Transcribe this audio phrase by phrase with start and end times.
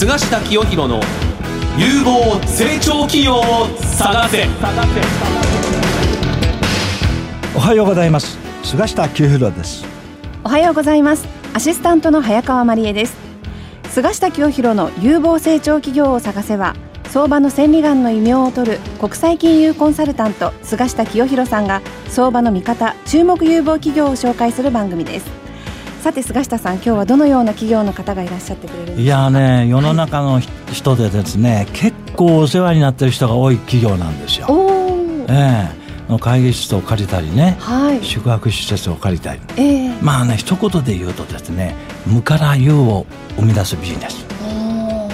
[0.00, 0.98] 菅下清弘の
[1.76, 3.66] 有望成長企業を
[3.98, 4.46] 探せ。
[7.54, 8.38] おはようございます。
[8.62, 9.84] 菅下清弘です。
[10.42, 11.28] おはようございます。
[11.52, 13.14] アシスタントの早川真理恵です。
[13.90, 16.74] 菅下清弘の有望成長企業を探せは
[17.10, 25.49] 相場の千里眼の異名を取る国際金融コンサルタント菅下清弘さんが相場の見方注目有望企業を紹介する番組です
[26.00, 29.02] さて菅下さん今日はどのような企業の方がいらっしゃってくれるんですか？
[29.02, 30.40] いやね世の中の
[30.72, 34.46] 人でですね、結構お世話になってる人が多い企業なんですよ。
[35.28, 36.18] ええ。
[36.18, 38.02] 会議室を借りたりね、はい。
[38.02, 39.40] 宿泊施設を借りたり。
[39.56, 39.94] ええ。
[40.00, 41.76] まあね一言で言うとですね
[42.06, 43.06] 無から有を
[43.36, 44.24] 生み出すビジネス。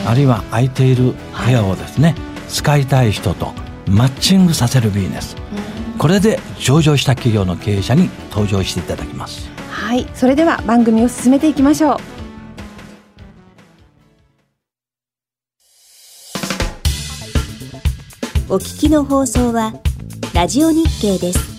[0.07, 1.15] あるいは空いている
[1.45, 2.15] 部屋をですね、
[2.49, 3.53] 使いたい人と
[3.89, 5.37] マッチングさせるビジネス。
[5.99, 9.51] これで上場した企業の経営者に登場していただきます
[9.87, 11.97] はいそれでは番組を進めていきましょう
[18.49, 19.75] お聞きの放送は
[20.35, 21.56] ラジオ日経です。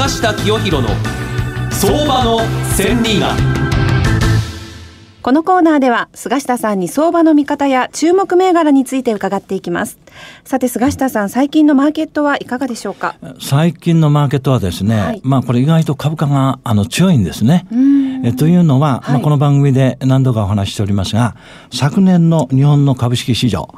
[0.00, 0.88] 菅下清弘の
[1.70, 2.38] 相場の
[2.74, 3.36] 千里眼。
[5.20, 9.98] このコーナーでは菅下さんに相場の見方や注目銘柄について伺っていきます。
[10.42, 13.16] さて菅下さん最近のマーケットはいかがでしょうか？
[13.42, 15.20] 最近のマーケットはですね、はい。
[15.22, 17.66] まあこれ意外と株価があの強いんですね。
[17.70, 18.24] ん。
[18.26, 19.12] えというのは、はい。
[19.12, 21.36] まあ、この番組で何度かお話ししておりますが、
[21.70, 23.68] 昨年の日本の株式市場、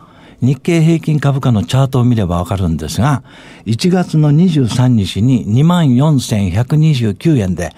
[0.43, 3.23] 日経平均株価のチャートを見ればわかるんですが、
[3.67, 7.73] 1月の23日に24,129円で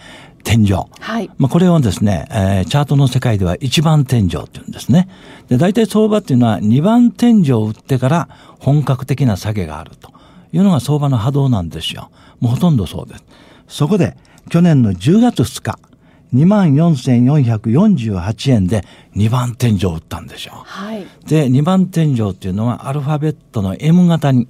[0.45, 0.73] 天井。
[0.99, 5.09] はいまあ、これをですね、えーチャートの世界では一番天井っていうんですね。
[5.49, 10.11] で、大体相場っていうのは二番天井を打ってから本格的な下げがあると
[10.53, 12.11] いうのが相場の波動なんですよ。
[12.41, 13.25] もうほとんどそうです。
[13.69, 14.17] そこで、
[14.49, 15.79] 去年の10月2日、
[16.35, 18.85] 24,448円で
[19.17, 20.65] 2番天井を打ったんですよ。
[20.67, 24.49] はいで、2番天井っていうのはアルファベットの M 型に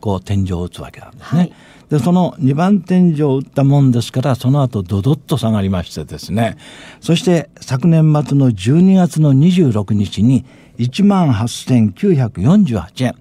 [0.00, 1.40] こう天井を打つわけなんですね。
[1.40, 1.52] はい
[1.92, 6.56] で、その2番天井を打ったもんですから、その後ドドッと下がりましてですね。
[7.02, 10.46] そして昨年末の12月の26日に
[10.78, 13.14] 18,948円。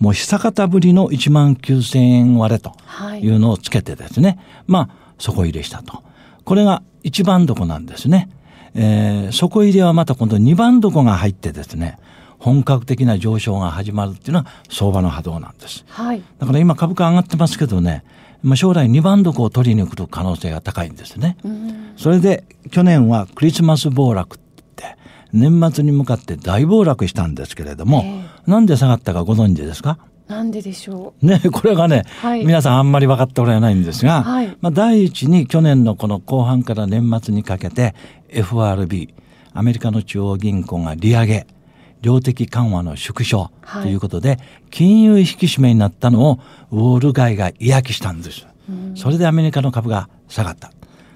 [0.00, 4.40] もう久方ぶりの1万9000円割れとはいいうのをつけてですね。
[4.66, 6.02] まあ、底入れしたと。
[6.44, 8.28] これが一番床なんですね。
[8.74, 11.98] えー、底入れはまた今度二番床が入ってですね、
[12.38, 15.84] 本格的な上昇が始まるっていうのは相場の波動なんです。
[15.88, 18.02] はいだから今株価上がってますけどね、
[18.42, 21.36] まあ、将来2番床を取りに来る可能性が高いんですね。
[21.96, 24.40] それで去年はクリスマス暴落っ
[24.74, 24.96] て
[25.32, 28.04] 年末に向かって大暴落したんですけれども、
[28.48, 29.98] なんで下がったかご存知ですか？
[30.28, 32.44] なんででしょね、これがね、はい。
[32.44, 34.56] 皆さんあんまり分かっておられないんですが、はい。
[34.60, 37.94] まあ、第一に去年のこの後半から年末にかけて
[38.28, 39.14] FRB、
[39.54, 41.46] アメリカの中央銀行が利上げ、
[42.02, 43.82] 量的緩和の縮小はい。
[43.84, 44.38] ということで、
[44.70, 46.40] 金融引き締めになったのを
[46.72, 48.46] ウォール街が嫌気したんです。
[48.96, 50.72] それでアメリカの株が下がった。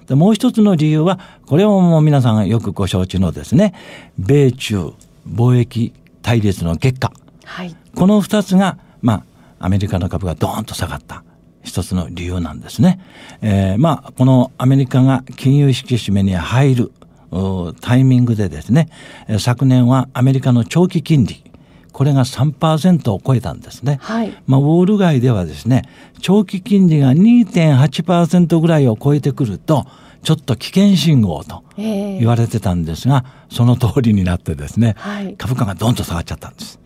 [0.07, 3.73] でもう一つの理由は、これはもう皆さんがよくご承知のですね、
[4.17, 4.93] 米中
[5.29, 7.75] 貿易対立の結果、うはい。
[7.95, 9.23] この二つが、ま
[9.59, 11.23] あ、アメリカの株がドーンと下がった
[11.63, 12.99] 一つの理由なんですね。
[13.41, 16.91] えーまあ、このアメリカが金融引き締めに入る
[17.31, 18.89] うタイミングでですね、
[19.27, 21.43] えー昨年はアメリカの長期金利、
[21.91, 23.99] これが3%を超えたんですね。
[24.01, 25.83] はいまあ、ウォール街ではですね、
[26.19, 29.85] 長期金利が2.8%ぐらいを超えてくると、
[30.23, 36.79] ちょっと危険信号とええ言われてたんですが、その通りになってですね、はい株価がドンと下がっちゃったんです。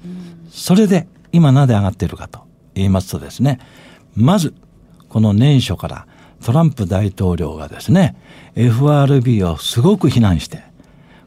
[0.49, 2.39] それで今なぜ上がっているかと
[2.73, 3.59] 言いますとですね、
[4.15, 4.53] まず
[5.09, 6.07] この年初から
[6.43, 8.15] トランプ大統領がですね、
[8.55, 10.63] FRB をすごく非難して、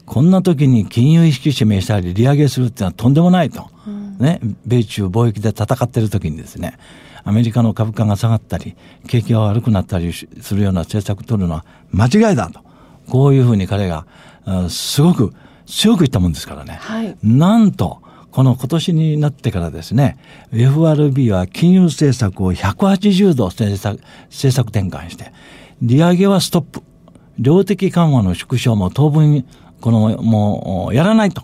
[0.05, 3.69] こんな時に金融引き締めしたり利上げするっていうのはとんでもないと。
[4.19, 6.77] ね、米中貿易で戦っている時にですね、
[7.23, 8.75] アメリカの株価が下がったり、
[9.07, 12.61] 景気が悪くなったりするような政策を取るのは間違いだと。
[13.07, 14.05] こういうふうに彼が、
[14.45, 15.33] うんすごく
[15.67, 16.79] 強く言ったもんですからね。
[16.81, 20.17] はいなんと、この今年になってからですね、
[20.51, 23.99] FRB は金融政策を180度政策
[24.29, 25.31] 政策転換して、
[25.81, 26.81] 利上げはストップ。
[27.39, 29.45] 量的緩和の縮小も当分、
[29.79, 31.43] この、もう、やらないと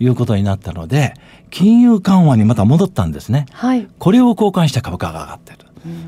[0.00, 1.12] いうことになったので、
[1.50, 3.44] 金融緩和にまた戻ったんですね。
[3.52, 3.86] はい。
[3.98, 5.58] これを交換して株価が上がってる。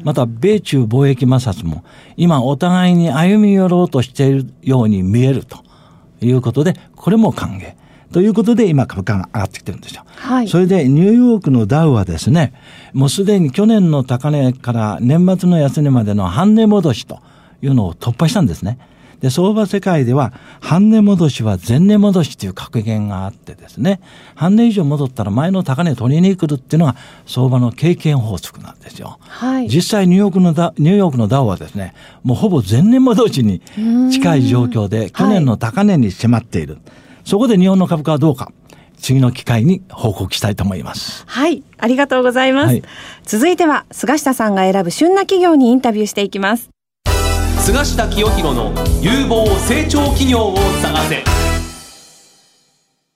[0.03, 1.85] また、米中貿易摩擦も、
[2.17, 5.59] 今お互いに歩み寄ろうとしているように見えると
[6.23, 7.75] いうことで、これも歓迎。
[8.13, 10.05] ということで、今株価が上がってきてるんですよ。
[10.17, 12.53] はいそれで、ニューヨークのダウはですね、
[12.93, 17.21] もうすでに去年の高値から年末の安値までの半値戻しと
[17.63, 18.79] いうのを突破したんですね。
[19.21, 24.01] で、相場世界では、半値戻しは前値戻しという格言があってですね、
[24.37, 26.97] 半値以上戻ったら前の高値取りに来るっていうのが
[27.27, 29.19] 相場の経験法則なんですよ。
[29.21, 29.69] はい。
[29.69, 33.61] 実際ニューヨークのダニューヨークのダウはですね、もうほぼ前年戻しに
[34.13, 36.79] 近い状況で、去年の高値に迫っている。
[37.29, 38.53] そこで日本の株価はどうか、
[38.97, 41.25] 次の機会に報告したいと思います。
[41.27, 41.63] はい。
[41.77, 42.67] ありがとうございます。
[42.69, 42.83] はい
[43.23, 46.71] 続いては、菅下さんが選ぶ旬な企業にインタビューしていきます。
[47.59, 48.73] 菅下清弘の
[49.03, 51.23] 有望成長企業を探せ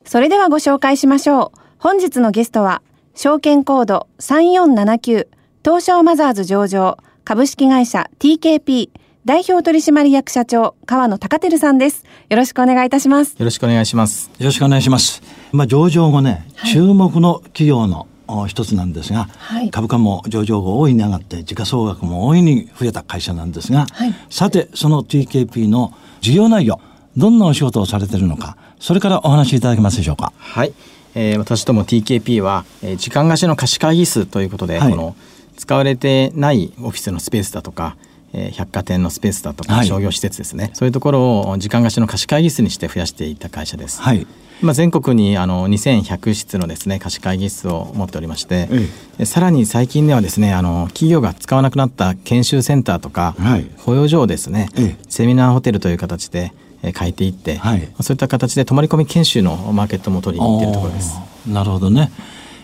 [0.05, 1.58] それではご紹介しましょう。
[1.79, 2.82] 本日のゲストは、
[3.15, 5.26] 証券コード3479
[5.65, 8.91] 東証マザーズ上場株式会社 TKP
[9.24, 12.04] 代表取締役社長川野隆照さんです。
[12.28, 13.36] よろしくお願いいたします。
[13.38, 14.28] よろしくお願いします。
[14.36, 15.22] よろしくお願いします。
[15.52, 26.80] まあ、上場後ね、注目の企業のお一つなんですが、はい株価も上場後大いに上がって、時価総額も大いに増えた会社なんですが、はいさて、その TKP の事業内容、
[27.16, 30.32] どんなお仕事をされているのか、それからお話しいただけますでしょうか。
[30.36, 30.72] はい。
[31.14, 35.14] えー私ども TKP は、えー時間貸しの貸し会議室ということで、はいこの
[35.56, 37.96] 使われてないオフィスのスペースだとか、
[38.32, 40.70] えー百貨店のスペースだとか、はい商業施設ですね。
[40.75, 44.00] そういうところを時間貸しの貸し会議室にして増やしていた会社です。
[44.00, 44.26] はい。
[44.62, 48.88] 今全国にあの2100室のですね貸し会議室を持っておりまして、え
[49.19, 56.52] でさらに最近ではですねあの企業が使わなくなった研修センターとか、はい保養所をですね、ええセミナーホテルという形で、
[56.82, 61.19] えー変えていって、はいそういった形で泊まり込み研修のマーケットも取りに行っているところです。
[61.46, 62.12] なるほどね。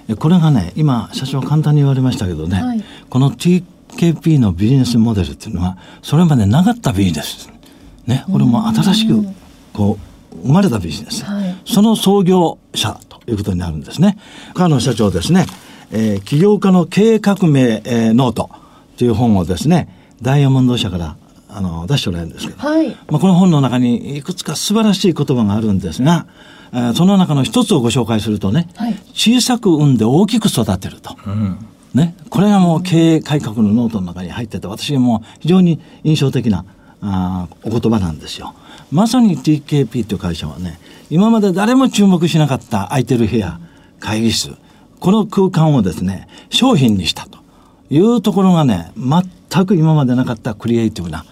[0.09, 3.31] えこれがね、今、社長簡単に言われましたけどね、はいこの
[3.97, 7.51] TKP のビジネスモデルっていうのは、それまでなかったビジネス。
[8.07, 9.25] ね、これも新しく、
[9.73, 9.99] こ
[10.33, 11.25] う、生まれたビジネス。
[11.25, 14.17] はいその創業者ということになるんですね。
[14.55, 15.45] 川野社長ですね、
[15.91, 18.51] えー起業家の経営革命、えーノート
[18.97, 19.89] という本をですね、
[20.23, 21.17] ダイヤモンド社から
[21.49, 26.27] あの出しておられるんですけど、はいまあ、この本の中にいくつか素晴らしい言葉があるんですが、
[26.73, 31.17] えーその中の一つをご紹介するとね、はい小さく産んで大きく育てると。
[31.95, 36.65] ね、これがもう経営改革のノートの中に入ってて、私も非常に印象的な
[37.01, 38.55] あーお言葉なんですよ。
[38.91, 40.79] まさに TKP という会社はね、
[41.11, 43.61] 今まで誰も注目しなかった空いてる部屋、
[44.01, 44.55] 会議室、
[45.01, 47.39] この空間をですね、商品にしたと。
[47.91, 51.25] いうところがね、全く今までなかったクリエイティブな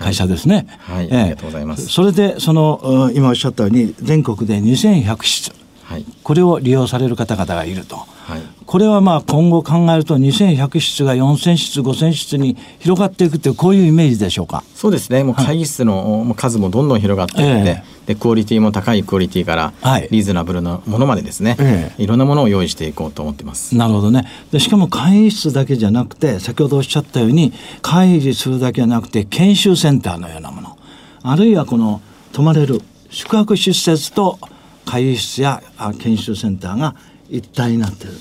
[0.00, 0.66] 会社ですね。
[0.80, 1.86] はいええありがとうございます。
[1.86, 5.52] それで、その、うん今おっしゃったように、全国で2100室、
[5.90, 6.04] はい。
[6.22, 7.96] これを利用される方々がいると。
[7.96, 8.42] はい。
[8.64, 14.62] これはまあ今後考えると2100室が4000室、5000室に広がっていくというこういうイメージでしょうか？
[14.76, 15.24] そうですね。
[15.24, 23.76] もう会議室の数もどんどん広がっていって、えでクオリティも高いクオリティから、はいリーズナブルなものまでですね、ええいろんなものを用意していこうと思ってます。
[23.76, 24.28] なるほどね。
[24.52, 27.52] で、しかも会議室だけじゃなくて、先ほどおっしゃったように、
[27.82, 30.78] 会議するだけじゃなくて、研修センターのようなもの、
[31.24, 32.00] あるいはこの
[32.32, 34.38] 泊まれる宿泊施設と
[34.84, 35.62] 会議室や
[35.98, 36.94] 研修センターが
[37.28, 38.14] 一体になっている。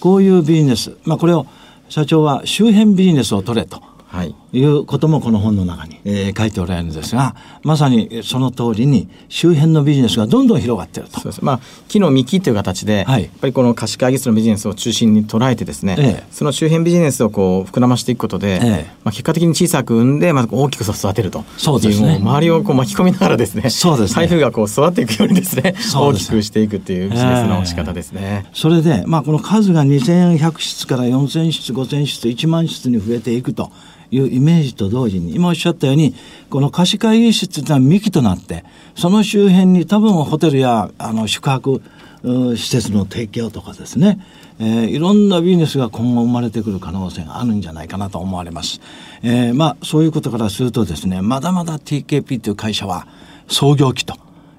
[0.00, 0.96] こういうビジネス。
[1.04, 1.46] まあこれを
[1.88, 3.82] 社長は周辺ビジネスを取れと。
[4.06, 4.34] はい。
[4.54, 11.32] いうこともこの本の中に、えー書いておられるんですが、まさにその通りに周辺のビジネスがどんどん広がっているとそう。
[11.32, 11.44] です。
[11.44, 21.44] まあ木の幹という形で、はいやっぱりこの貸し会議室のビジネスを中心に捉えてですね、ええその周辺ビジネスをこう膨らましていくことで、ええまあ結果的に小さく産んでまた大きく育てると。
[21.56, 28.46] そうですね周りをこう巻き込みながらですね、そうですね台風がこう育っていくようにですね、大きくしていくっていうビジネスの仕方ですね。
[28.52, 33.70] それで、まあ、この数が2100室から4000室、5000室、1万室に増えていくと
[34.14, 36.14] いうイメージと同時に、今おっしゃったように、
[36.50, 41.82] この貸し会議室というのは幹となって、その周辺に多分ホテルやあの宿泊
[42.24, 44.18] う施設の提供とかですね、
[44.58, 48.80] えーいろんなビジネスが今後生まれてくる可能性があるんじゃないかなと思われます。
[49.22, 53.06] えーまあ、そういうことからするとですね、まだまだ TKP という会社は
[53.48, 54.14] 創業期と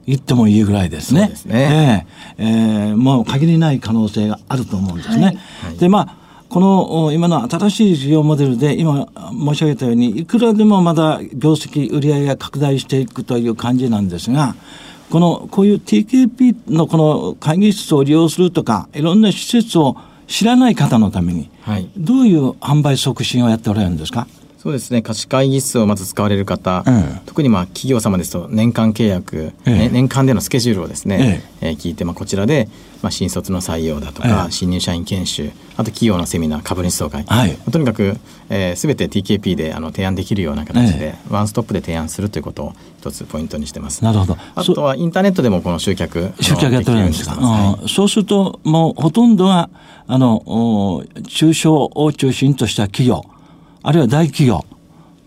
[0.06, 1.32] 言ってもいいぐらいですね。
[1.36, 2.06] すね
[2.38, 5.38] えええーもう限りない可能性があると思うんですね。
[5.64, 6.25] はいで、まあ、
[6.56, 14.56] このお今の新しい事業モデルで今申し上げたようにいくらでもまだ業績売上が拡大していくという感じなんですが
[15.10, 19.98] このこういう TKP のこの会議室を利用するとかいろんな施設を
[20.28, 21.90] 知らない方のためにはい。
[21.98, 24.26] どういう販売促進をやっておられるんですか？
[24.66, 25.04] そうですね。
[25.04, 27.20] 貸し会議室をまず使われる方、うん。
[27.28, 29.72] 特にまあ企業様ですと年間契約、ええ。
[29.78, 31.70] ね年間でのスケジュールをですね、ええ。
[31.74, 32.68] ー聞いて、まあ、こちらで、
[33.04, 34.52] まあ、新卒の採用だとか、ええ。
[34.52, 37.56] 新入社員研修あと企業のセミナー株主総会、はい。
[37.72, 38.18] とにかく、
[38.50, 44.04] えー、全て TKP であの提案できるような形で、ワンストップで提案するということを一つポイントにしてます。
[44.04, 44.36] なるほど。
[44.56, 47.36] あとはインターネットでもこの集客集客やってるんですか？
[47.36, 47.88] はい。
[47.88, 49.70] そうすると、もうほとんどが、
[50.08, 53.24] あの、お中小を中心とした企業、
[53.86, 54.66] あるいは大企業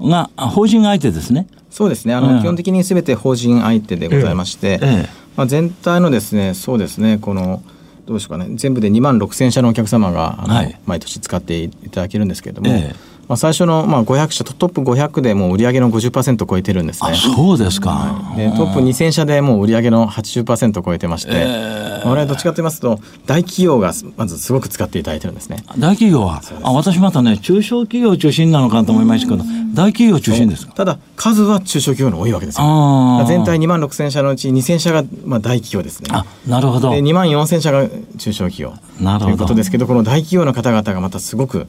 [0.01, 1.47] が、あ法人相手ですね。
[1.71, 2.15] そうですね。
[2.15, 2.41] あの、うん。
[2.41, 5.09] 基本的に全て法人相手でございまして、ええ。
[5.37, 7.63] まあ、全体のですねそうですねこの
[8.07, 8.57] どうでしょうかね。
[8.57, 10.81] 全部で2万6千社のお客様がはい。
[10.87, 17.15] 毎年使っていただけるんですけれども、ええまあ、最初のまあ500社トップ500でもう売上の50%超えてるんですねあ、。
[17.15, 18.33] そうですか。
[18.37, 21.33] でトップ2000社でもう売上の80%超えてまして、
[22.05, 25.63] 我々どっちかと言いますと大企業がまずすごく使っていただいてるんですね。
[25.79, 29.45] 大企業は、あ、私またね、中小企業中心なのかと思いましたけど、
[29.75, 30.73] 大企業中心ですか？
[30.73, 33.25] ただ数は中小企業の多いわけですよ。
[33.29, 36.09] 全体2万6千社のうち2000社がまあ大企業ですね。
[36.13, 36.91] あ、なるほど。
[36.91, 37.87] で2万4千社が
[38.19, 41.67] 中小企業なるほどということですけどこの大企業の方々がまたすごく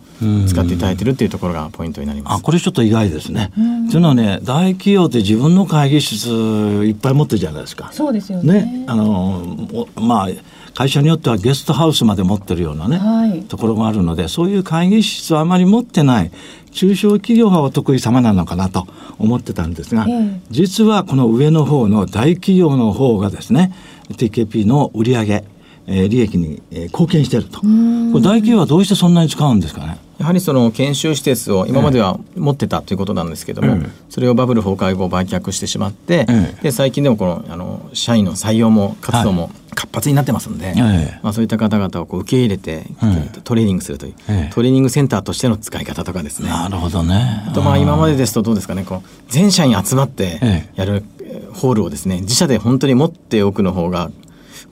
[0.47, 2.43] 使っていただいてるっていうところがポイントになりまあ、す。
[2.43, 3.51] これちょっと意外ですね。
[3.89, 7.89] というのはね、大企業って自分の会議室いっぱい持ってるじゃないですか。
[7.91, 10.29] そうですよねね、あのおまあ
[10.73, 16.31] 会社によってはゲストハウスまで持ってるようなね、はいところがあるのでそういう会議室をあまり持ってない
[16.71, 18.87] 中小企業がお得意様なのかなと
[19.17, 23.73] 思ってたんですが、ええ実はこの上の方の大企業の方がですね
[24.09, 25.43] TKP の売上
[25.91, 27.59] えー利益にえー貢献していると。
[27.59, 29.97] これ大企業はどうしてそんなに使うんですかね？
[30.19, 33.89] やはりその研修施設を今までは持ってたということなんですけども、ええ。
[34.09, 36.63] それをバブル崩壊後売却してしまって、ええ。
[36.63, 41.19] で最近でもこのあの社員の採用も活動も活発になってますので、ええ。
[41.23, 44.53] まあ、そういった方々をこう受け入れて、えトレーニングするという、ええ。
[44.53, 46.49] トレーニングセンターとしての使い方とかですね。
[46.49, 47.45] なるほどね。
[47.47, 50.69] あとまあ今までですとどうですかねこう全社員集まってえ。
[50.75, 54.11] やるえーホールをですね自社で本当に持っておくの方が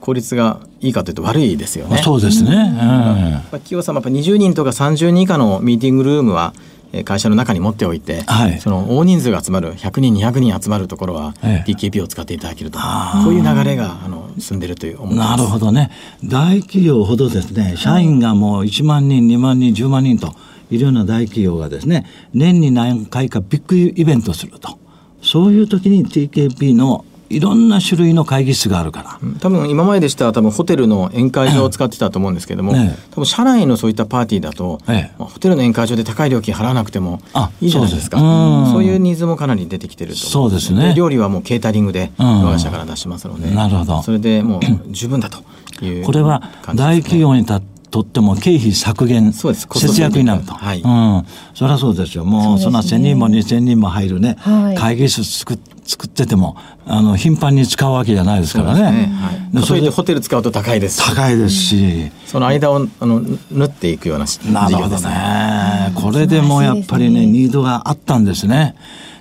[0.00, 1.98] 効率がいいかというと悪いですよね。
[2.02, 6.52] そうですね、やっぱ企業様やっぱ20人とか30人以下のミーティングルームは
[6.92, 15.16] えー会社の中に持っておいて、はいその大人数が集まる100人200人集まるところはええ TKP を使っていただけると、こういう流れがあの進んでるという思い。
[15.16, 15.90] なるほどね。
[16.24, 20.34] 大企業ほどですね、社員がもう1万人、2万人、10万人と
[20.70, 24.78] いるような大企業がですね、年に何回かビッグイベントすると。
[25.22, 29.30] そういう時に TKP のいろんな種類の会議室があるから。
[29.40, 35.14] 多分今まででしたら多分ホテルの宴会場を使ってたと思うんですけども、ええ多分社内のそういったパーティーだと、ええ。
[35.18, 38.18] まあホテルの宴会場で高い料金払わなくてもあいいじゃないですか。
[38.18, 40.94] そういうニーズもかなり出てきてるとそうですね。
[40.96, 42.44] 料理はもうケータリングでうん。
[42.44, 44.02] 我が社から出しますので、なるほど。
[44.02, 45.38] それでもう十分だと
[45.84, 46.42] いうこれは
[46.74, 50.52] 大企業にたとっても経費削減、節約になると。
[50.52, 51.26] はいうん。
[51.54, 52.24] そりゃそうですよ。
[52.24, 58.78] もうそんな1000人も2000人も入るね、はい会議室作っ作ってても、あの、頻繁に使うわけじゃないですからね。
[58.78, 65.08] そねはい、でそれでホテル使うと高いですし高いですし、その間をあの縫っていくような事なるほどね。
[65.08, 65.92] ね。
[65.94, 68.76] これでもやっぱりねニードがあったんですね。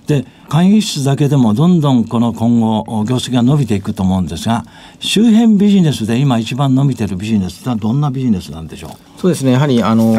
[0.08, 4.66] で、会議室だけでもどんどんこの今後、業績が伸びていくと思うんですが、
[5.00, 9.20] 周辺ビジネスで今一番伸びてるビジネスはどんなビジネスなんでしょう？
[9.20, 9.52] そうですね。
[9.52, 10.16] やはりあの、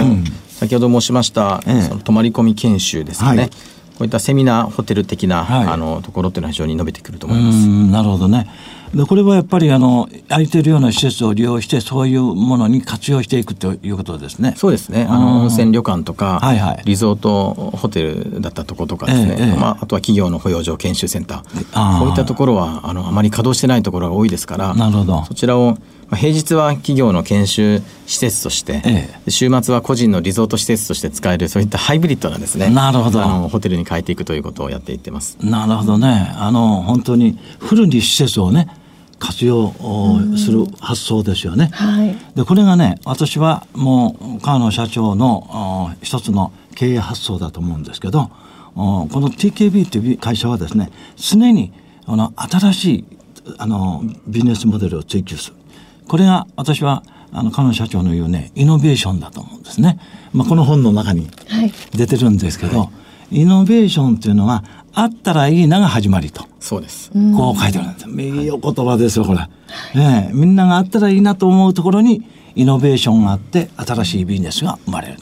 [0.48, 1.82] 先ほど申しました、ええ。
[1.82, 3.50] その泊まり込み研修ですかね、はい。
[3.50, 3.56] こ
[4.00, 5.66] ういったセミナーホテル的な、はい。
[5.66, 7.58] あのところっていうのは非常に伸びてくると思ういます。
[7.66, 8.48] んなるほどね。
[8.94, 14.54] でこれはやっぱりあの空いてるような施設を利用してそういうものに活用していくということですね。
[14.56, 15.06] そうですね。
[15.08, 19.36] あうんの温泉旅館とか、はいはいリゾートホテルだったとことかですね。
[19.38, 25.78] ええええまああとは企業の保養所研修センタあーー、こういったところはあのあまり稼働してないところが多いですから、なるほどそちらをま
[26.12, 32.70] あ平日は企業の研修施設として、ええで週末は個人のリゾート施設として使えるそういったハイブリッドなですね。
[32.70, 35.36] なるほどあのホテルに変えていくということをやっていってます。
[35.42, 36.32] なるほどね。
[36.36, 38.68] あの本当にフルに施設をね
[39.18, 41.70] 活用をする発想ですよね。
[41.72, 42.16] はい。
[42.34, 48.30] でこれがね私はもう川野社長のあ一つの経営発想だと思うんですけど
[48.76, 51.72] おこの TKB という会社はですね常に
[52.06, 53.04] あの新しい
[53.58, 55.56] あのビジネスモデルを追求する。
[56.06, 59.98] これが私はあの川野社長の言うねイノベーションだと思うんですね。
[60.32, 61.72] まあ、この本の中にはい。
[61.92, 62.90] 出てるんですけど、
[63.30, 66.46] イノベーションというのはあったらいいなが始まりと。
[66.60, 67.10] そうです。
[67.36, 68.08] こう書いてあるんです。
[68.10, 69.40] いいお言葉ですよ、これ。
[69.94, 72.22] ええみんながあったらいいなと思うところに、
[72.56, 75.18] イノベーションがあって、新しいビジネスが生まれる。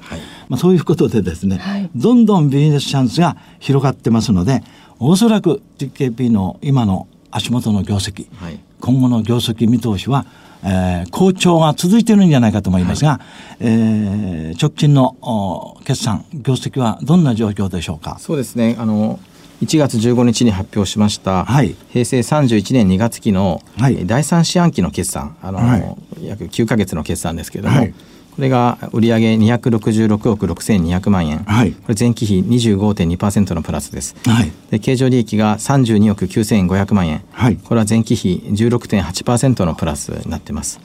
[0.49, 4.63] まあ、そういうことでですね、はいどんどんビジネスチャンスが広がってますので、
[4.99, 10.25] おそらく TKP の今の足元の業績、はい今後の業績見通しは、
[10.63, 13.21] えー好調が続いているんじゃないかと思いますが、
[13.61, 18.17] えー直近のお決算、業績はどんな状況でしょうか？
[18.21, 18.77] そうですね。
[18.79, 19.19] あの
[19.63, 21.75] 1月15日に発表しました、はい。
[21.91, 23.95] 平成31年2月期の、はい。
[23.95, 25.97] えー第3四半期の決算、あの、はい。
[26.27, 27.95] 約9ヶ月の決算ですけれども、はい。
[28.37, 31.73] これが売上266億6200万円、はい。
[31.73, 34.15] これ前期比25.2%のプラスです。
[34.27, 34.53] はい。
[34.71, 37.57] で経常利益が32億9500万円、はい。
[37.57, 40.81] これは前期比16.8%のプラスになっています。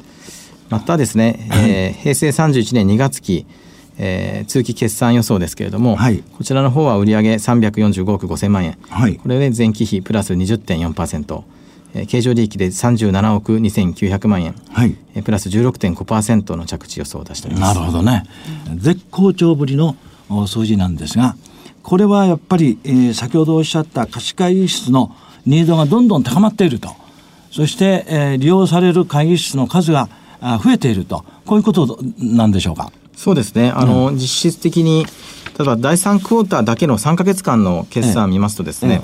[0.69, 3.45] またですね、えー平成31年2月期、
[3.97, 11.43] えー通期決算予想ですけれども、はいこちらの方は売上345億5000万円、はいこれで前期比プラス20.4%、
[11.93, 14.95] えー経常利益で37億2900万円、はい。
[15.15, 17.75] えープラス16.5%の着地予想を出しております。
[17.77, 18.23] なるほどね。
[18.77, 19.95] 絶好調ぶりの
[20.29, 21.35] お数字なんですが、
[21.83, 26.89] これはやっぱり、えー先ほどおっしゃった貸し会議室のニードがどんどん高まっていると。
[27.51, 30.07] そして、えー利用される会議室の数が
[30.39, 31.25] あ増えていると。
[31.45, 32.91] こういうことなんでしょうか？
[33.21, 33.69] そうですね。
[33.69, 35.11] あの、実質的に、例
[35.59, 39.03] えば第3クォーターだけの3か月間の決算を見ますとですね、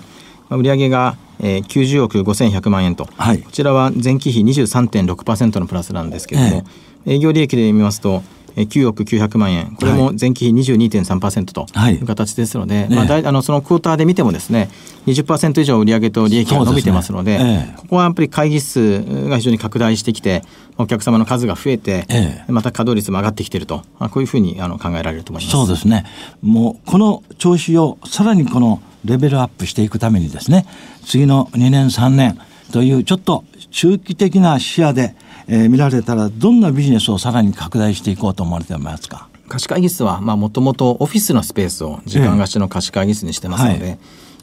[0.50, 3.44] まあ売上が、えー、90億5100万円と、はい。
[3.44, 6.64] こちらは前期比23.6%のプラスなんですけれども、
[7.06, 11.96] 営業利益で見ますと、えー9億900万円、これも前期比22.3%とはい。
[11.96, 12.96] いう形ですので、ええ。
[12.96, 14.70] まあ、だいあのそのクォーターで見てもですね、
[15.06, 17.78] 20%以上売上と利益が伸びてますので、ねええ。
[17.78, 20.44] ここはやっぱり会議室が非常に拡大してきて、
[20.78, 22.52] お客様の数が増えて、ええ。
[22.52, 25.52] また稼働率も上がってきていると、まあこういうふうにあの考えられると思います。
[25.52, 26.06] そうですね。
[26.42, 30.66] もうこの調子をさらにこのレベルアップしていくためにですね、
[31.06, 32.38] 次の2年3年
[32.72, 35.16] というちょっと中期的な視野で、
[35.48, 39.30] えー見られたらどんなビジネスをさらに拡大していこうと思われてますか？
[39.48, 44.00] 貸し会議室はもともとオフィスのスペースを時間貸しの貸し会議室にしてますので、はい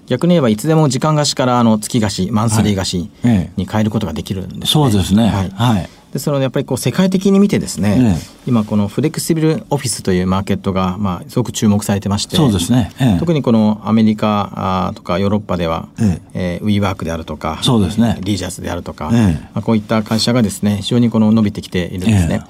[0.06, 3.10] 逆に言えばいつでも時間貸しからあの月貸しマンスリー貸し
[3.56, 4.66] に変えることができるんですね。
[4.66, 5.28] そうですね。
[5.28, 5.88] はいはい。
[6.14, 8.34] ですのでやっぱりこう世界的に見てですね、ええ。
[8.46, 12.92] 今このフレキシビルオフィスというマーケットがまあすごく注目されてましてそうですね。
[13.00, 13.18] ええ。
[13.18, 16.60] 特にこのアメリカとかヨーロッパでは、ええ。
[16.62, 18.14] ーウィーワークであるとかそうですね。
[18.18, 19.32] えーリージャスであるとか、ええ。
[19.42, 22.28] まあ、こういった会社がですね非常にこの伸びてきているんですね。
[22.30, 22.38] ええ。
[22.38, 22.46] ま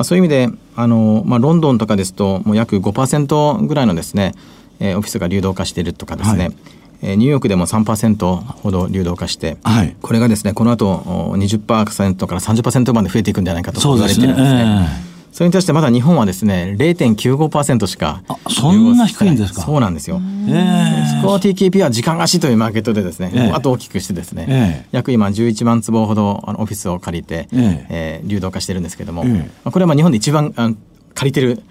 [0.00, 4.34] あ、そういう意味であの、まあ、ロンドンとかですともう約5%ぐらいのですね、
[4.78, 6.52] えーオフィスが流動化しているとかですね、はい。
[6.52, 9.96] えーニューヨークでも3%ほど流動化して、はい。
[10.02, 14.34] これがですねこの後お20%から30%まで増えていくんじゃないかと言われてそうですね。
[14.34, 14.88] るんですね。
[15.02, 19.60] えそれに対してまだ日本はですね0.95%しかあそんな低いんですか？
[19.62, 20.18] そうなんですよ。
[20.48, 20.54] ええ。
[20.54, 23.50] えそこの TKP は時間貸しというマーケットでですね、ええ。
[23.52, 24.88] あと大きくしてですね、ええ。
[24.92, 28.20] 約今11万坪ほどあのオフィスを借りて、ええ。
[28.24, 29.32] ー流動化してるんですけども、ええ。
[29.32, 30.76] まあこれはまあ日本で一番あの
[31.14, 31.62] 借りてる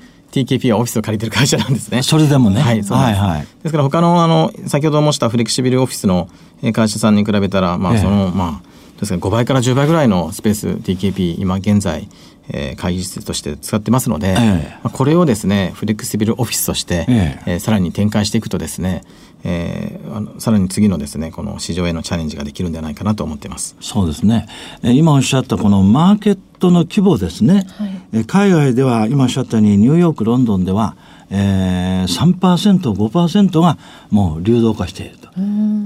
[0.43, 2.03] TKP はオフィスを借りてる会社なんですね。
[2.03, 2.61] それでもね。
[2.61, 2.91] はい、そうです。
[2.93, 3.41] はいはい。
[3.63, 6.27] ですから他のあの先ほど申したフレキシビルオフィスの
[6.61, 7.97] えー会社さんに比べたら、まええ。
[7.99, 8.69] あその、まあ
[8.99, 12.07] ですから5倍から10倍ぐらいのスペース TKP 今現在、
[12.49, 14.77] えー会議室として使ってますので、ええ。
[14.83, 17.53] まあ、これをですねフレキシビルオフィスとして、ええ。
[17.53, 19.03] えーさらに展開していくとですね、
[19.47, 23.75] えーあのさらに次のですねこの市場へのチャレンジができるんじゃないかなと思っています。
[23.79, 24.47] そうですね。
[24.81, 27.67] えー今おっしゃったこのマーケットの規模ですね。
[28.11, 30.95] えー海外では今おっしゃったようにニューヨーク、ロンドンでは、
[31.29, 33.77] えー、3%、5%が
[34.09, 35.29] もう流動化していると。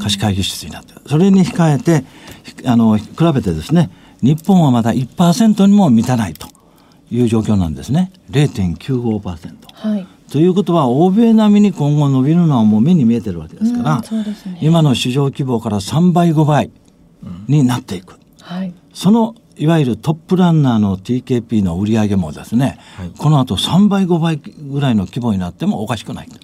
[0.01, 0.93] 貸し会議室になって。
[1.07, 2.05] それに控えて、
[2.43, 3.89] ひあの、比べてですね、
[4.21, 6.47] 日本はまだ1%にも満たないと
[7.11, 8.11] いう状況なんですね。
[8.31, 9.55] 0.95%。
[9.73, 10.07] はい。
[10.29, 14.59] ということは欧米並みに今後伸びるのはもう目に見えてるわけですから、うんね。
[14.61, 16.71] 今の市場規模から3倍5倍
[17.47, 18.73] になっていく、はい。
[18.93, 23.11] そのいわゆるトップランナーの TKP の売り上げもですね、はい。
[23.17, 26.39] この後3倍5倍ぐらいの規模になってもおかしくない、はい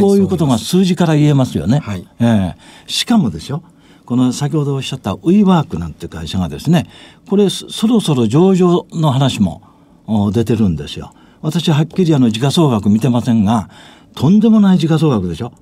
[0.00, 2.06] こういうことが数字から言えますよね、はい。
[2.20, 2.56] ええ。
[2.86, 3.62] しかもですよ
[4.04, 6.88] この先ほどおっしゃったウィーワークなんて会社がですね
[7.28, 9.62] これそそろそろ上場の話も
[10.06, 11.12] お出てるんですよ
[11.46, 13.70] 私はっきりあの時価総額見てませんが
[14.16, 15.52] とんでもない時価総額でしょ、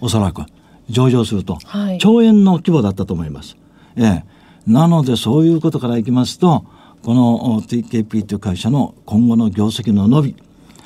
[0.00, 0.42] おそらく。
[0.88, 1.98] 上場すると、はい。
[1.98, 3.56] 兆円の規模だったと思います。
[3.96, 4.24] ええ、
[4.66, 6.64] なのでそういうことからいきますと
[7.02, 10.36] このお TKP という会社の今後の業績の伸び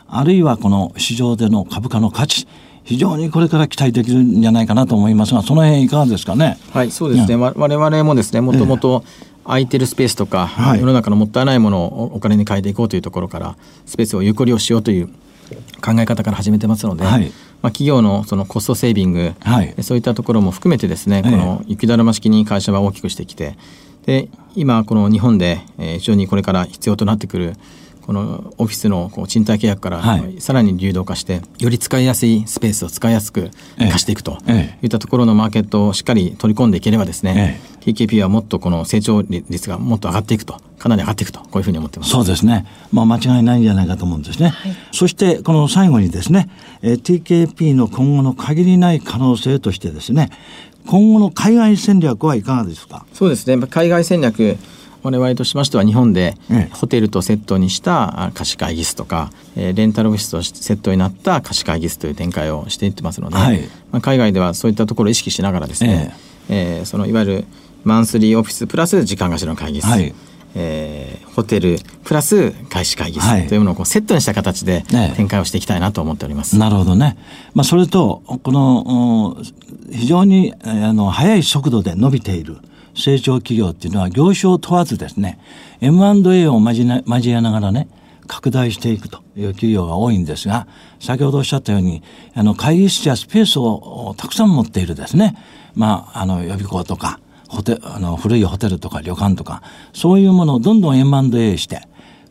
[0.09, 2.49] あるいはこの市場での株価の価値
[2.85, 6.59] 非常にこれから期待できるんじゃないかなと思いますがその辺いかがですかね。
[6.73, 7.37] はい、そうですね。
[7.37, 9.05] わ我々もですね、もともと
[9.47, 10.81] 空いてるスペースとか、はい。
[10.81, 13.57] 世の中のもったいないものをお金に変えていこうというところから、
[13.87, 15.09] スペースを有効利用しようという
[15.83, 17.33] 考え方から始めてますので、はい。
[17.63, 19.75] まあ、企業のそのコストセービング、はい。
[19.83, 23.57] そういったところも含めてですね、この雪だるま式に会社は大きくしてきて、
[24.05, 27.55] で、今この日本で、えー非常にこれから必要となってくる、
[28.07, 30.41] このオフィスのこう賃貸契約から、はい。
[30.41, 33.89] さらに流動化してより使いやすいスペースを使いやすくええ。
[33.89, 42.11] 貸していくとえいったところのマーケットをしっかり取り込んでいければですね、TKP はもっとこの成長率がもっと上がっていくとかなり上がっていくとこういうふうに思ってます。
[42.13, 42.65] そうですね。
[42.93, 44.55] まあ間違いないんじゃないかと思うんですね。
[44.93, 46.49] そしてこの最後にですね、
[46.83, 50.31] えー TKP の今後の限りない可能性としてですね、
[50.87, 53.05] 今後の海外戦略はいかがですか？
[53.13, 53.67] そうですね。
[53.67, 54.57] 海外戦略
[55.07, 56.75] 我々としましては日本でええ。
[56.75, 63.61] ホテルとセットにしたあ貸し会議室とか、えーレンタルオフィスとセットになった貸し会議室という展開をしていってますので、はい。
[63.93, 66.15] まあ、海外ではそういったところを意識しながらですね、
[66.49, 67.45] えーそのいわゆる
[67.85, 70.13] マンスリーオフィスプラス時間貸しの会議室、はい。
[70.55, 73.47] えーホテルプラス外資会議室はい。
[73.47, 75.15] というものをこうセットにした形でええ。
[75.15, 76.57] 展開をしていきたいなと思っております。
[76.57, 77.19] なるほどね。
[77.53, 79.37] まあ、それと、この、お
[79.93, 82.57] 非常に、えーあの、速い速度で伸びている
[82.97, 85.39] 成長企業っていうのは、業種を問わずですね、
[85.81, 87.89] M&A を交え交えながらね、
[88.27, 90.67] 拡大していくという企業が多いんですが、
[90.99, 92.03] 先ほどおっしゃったように、
[92.35, 95.37] あの、会議室やスペースをたくさん持っているですね、
[95.75, 101.83] まあ、あの、予備校とか、ホテあの古いホテルとか旅館とか、そういうものをどんどん M&A して、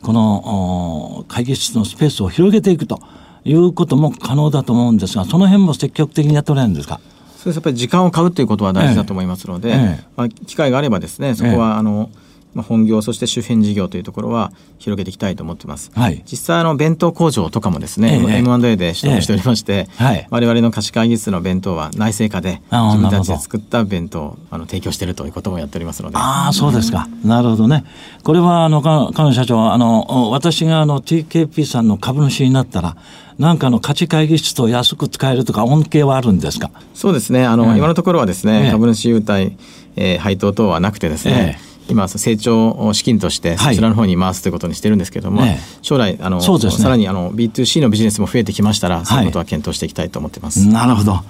[0.02, 3.00] この会議室のスペースを広げていくと
[3.44, 7.00] いうことも可能だと思うんですが、その辺も積極的にやっておられるんですか？
[7.46, 10.04] そうですやっぱり時間を買うということは大事だと思いますので、ええ。
[10.16, 12.10] まあ、機会があればですねそこはあの、
[12.56, 15.90] まあ、本業そして周辺事業というところは広げていきたいと思ってます。
[15.94, 26.16] はい実際あの弁当工場とかもですね、ええ M&A で取得しておりまして、はい我々の貸し会議室の弁当は内製化で自分たちで作った弁当をあの提供しているということもやっておりますので。
[26.16, 27.06] ああ、そうですか。
[27.24, 27.84] なるほどね。
[28.24, 32.96] これは、あの、かかの社長、あの、お私があの、TKP さんの株主になったら、
[33.38, 36.70] なんかあの、価値会議室と安く使えるとか、恩恵はあるんですか？
[36.94, 37.44] そうですね。
[37.44, 39.56] あの、ええ今のところはですね、ええ株主優待、
[39.96, 50.66] えー配当等はなくてですね、え今成長資金としてはいそちらの方に回すということにしてるんですけども、ええ将来あの、ねさらにあの B2C のビジネスも増えてきましたら、そういうことは検討していきたいと思ってます。
[50.68, 51.20] なるほど。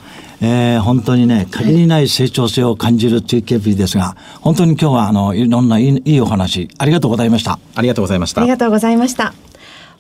[0.41, 7.59] えー本当にね、限りない成長性を感じる TKP ですが、本当に今日は、あの、いろんないいいいお話、ありがとうございました。
[7.75, 8.51] ありがとうございましたあり。
[8.51, 9.35] がとうございました。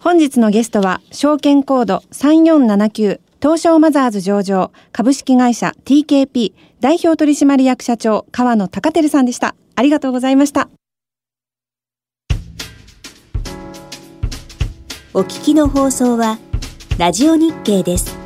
[0.00, 9.54] 本日のゲストは、証券コード3479東証マザーズ上場株式会社 TKP 代表取締役社長川野隆照さんでした。
[9.76, 10.68] ありがとうございました。
[15.14, 16.38] お聞きの放送は
[16.98, 18.25] ラジオ日経です。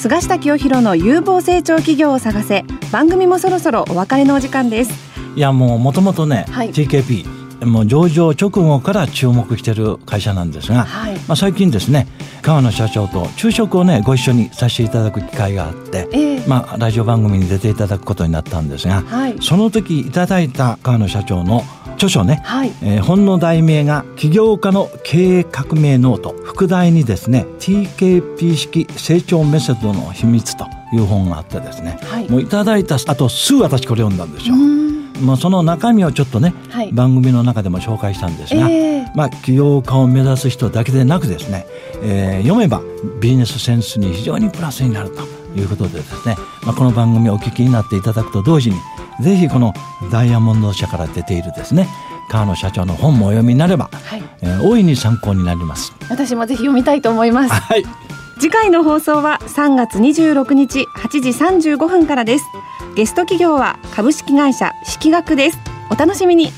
[0.00, 2.64] 菅下清廣の有望成長企業を探せ。
[2.90, 4.92] 番組もそろそろお別れのお時間です。
[5.36, 6.70] いや、もう、もともとね、はい。
[6.72, 11.16] TKP、もう上場直後から注目している会社なんですが、はい。
[11.28, 12.06] まあ、最近ですね、
[12.40, 16.46] 河野社長と昼食をね、ご一緒にさせていただく機会があって、ええ。
[16.46, 19.36] まあ、ラジオ番組に出ていただくことになったんですが、はい。
[19.42, 21.62] その時いただいた河野社長の
[22.00, 22.72] 著書ね、はい。
[22.82, 32.30] えー本の題名が「起業家の経営革命ノート」副題にですね TKP 式成長メソッドの秘密という本があってですね、はい。
[32.30, 34.54] もういただいた後すぐ私これ読んだんですよ。
[34.54, 34.58] う。
[34.58, 34.90] ん。
[35.20, 36.92] もうその中身をちょっとね、はい。
[36.92, 39.12] 番組の中でも紹介したんですが、ええ。
[39.14, 41.66] まあ、起業家を目指す人だけでなくですね、
[42.02, 42.80] えー読めば
[43.20, 48.76] ビジネスセンスに非常にプラスになるということでですね、まあ、この番組をお聞きになっていただくと同時に
[49.22, 49.74] ぜひこの
[50.10, 51.88] ダイヤモンド社から出ているですね
[52.30, 54.22] 川野社長の本もお読みになれば、はい。
[54.40, 55.92] えー大いに参考になります。
[56.08, 57.50] 私もぜひ読みたいと思います。
[57.52, 57.84] はい。
[58.38, 62.44] 次回の放送は3月26日8時35分からです。
[62.94, 65.58] ゲスト企業は株式会社式学です。
[65.90, 66.52] お楽しみに